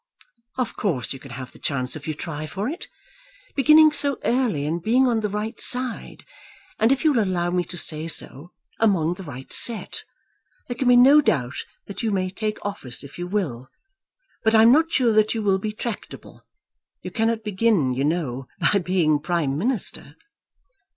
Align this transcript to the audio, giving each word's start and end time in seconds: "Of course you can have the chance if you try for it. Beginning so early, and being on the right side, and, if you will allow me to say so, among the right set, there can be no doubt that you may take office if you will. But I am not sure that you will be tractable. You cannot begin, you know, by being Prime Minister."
"Of 0.57 0.75
course 0.77 1.13
you 1.13 1.19
can 1.19 1.29
have 1.29 1.51
the 1.51 1.59
chance 1.59 1.95
if 1.95 2.07
you 2.07 2.15
try 2.15 2.47
for 2.47 2.67
it. 2.67 2.87
Beginning 3.55 3.91
so 3.91 4.17
early, 4.25 4.65
and 4.65 4.81
being 4.81 5.05
on 5.05 5.19
the 5.19 5.29
right 5.29 5.61
side, 5.61 6.25
and, 6.79 6.91
if 6.91 7.03
you 7.05 7.13
will 7.13 7.23
allow 7.23 7.51
me 7.51 7.63
to 7.65 7.77
say 7.77 8.07
so, 8.07 8.51
among 8.79 9.13
the 9.13 9.21
right 9.23 9.53
set, 9.53 10.03
there 10.67 10.75
can 10.75 10.87
be 10.87 10.95
no 10.95 11.21
doubt 11.21 11.65
that 11.85 12.01
you 12.01 12.09
may 12.09 12.31
take 12.31 12.57
office 12.65 13.03
if 13.03 13.19
you 13.19 13.27
will. 13.27 13.69
But 14.43 14.55
I 14.55 14.63
am 14.63 14.71
not 14.71 14.91
sure 14.91 15.13
that 15.13 15.35
you 15.35 15.43
will 15.43 15.59
be 15.59 15.71
tractable. 15.71 16.47
You 17.03 17.11
cannot 17.11 17.43
begin, 17.43 17.93
you 17.93 18.03
know, 18.03 18.47
by 18.59 18.79
being 18.79 19.19
Prime 19.19 19.55
Minister." 19.55 20.15